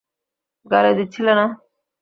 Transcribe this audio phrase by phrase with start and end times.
[0.65, 1.45] গালি দিচ্ছিলে না?